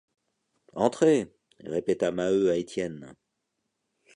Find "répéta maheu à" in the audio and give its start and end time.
1.59-2.55